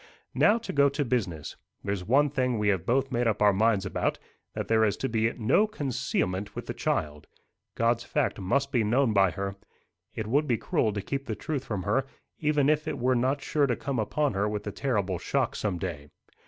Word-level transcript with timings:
Now 0.33 0.57
to 0.57 0.73
go 0.73 0.89
to 0.89 1.05
business. 1.05 1.57
There's 1.83 2.03
one 2.03 2.31
thing 2.31 2.57
we 2.57 2.69
have 2.69 2.87
both 2.87 3.11
made 3.11 3.27
up 3.27 3.39
our 3.39 3.53
minds 3.53 3.85
about 3.85 4.17
that 4.55 4.67
there 4.67 4.83
is 4.83 4.97
to 4.97 5.07
be 5.07 5.31
no 5.33 5.67
concealment 5.67 6.55
with 6.55 6.65
the 6.65 6.73
child. 6.73 7.27
God's 7.75 8.03
fact 8.03 8.39
must 8.39 8.71
be 8.71 8.83
known 8.83 9.13
by 9.13 9.29
her. 9.29 9.57
It 10.15 10.25
would 10.25 10.47
be 10.47 10.57
cruel 10.57 10.91
to 10.93 11.03
keep 11.03 11.27
the 11.27 11.35
truth 11.35 11.65
from 11.65 11.83
her, 11.83 12.07
even 12.39 12.67
if 12.67 12.87
it 12.87 12.97
were 12.97 13.13
not 13.15 13.43
sure 13.43 13.67
to 13.67 13.75
come 13.75 13.99
upon 13.99 14.33
her 14.33 14.49
with 14.49 14.65
a 14.65 14.71
terrible 14.71 15.19
shock 15.19 15.55
some 15.55 15.77
day. 15.77 16.09